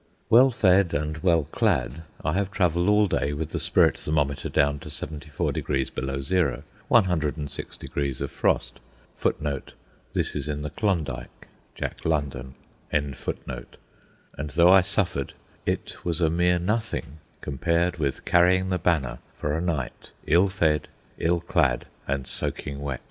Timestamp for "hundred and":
7.03-7.51